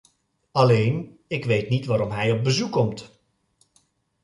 Alleen, 0.51 1.19
ik 1.27 1.45
weet 1.45 1.69
niet 1.69 1.85
waarom 1.85 2.11
hij 2.11 2.31
op 2.31 2.43
bezoek 2.43 2.71
komt. 2.71 3.19